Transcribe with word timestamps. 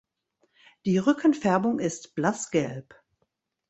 Die 0.87 0.97
Rückenfärbung 0.97 1.77
ist 1.77 2.15
blassgelb. 2.15 2.95